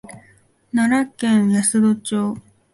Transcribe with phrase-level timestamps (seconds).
[0.73, 2.35] 奈良県安堵町